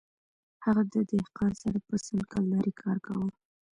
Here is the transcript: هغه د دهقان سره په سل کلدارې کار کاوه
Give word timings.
هغه 0.65 0.81
د 0.93 0.95
دهقان 1.09 1.51
سره 1.61 1.77
په 1.87 1.93
سل 2.05 2.19
کلدارې 2.31 2.71
کار 2.81 2.97
کاوه 3.05 3.29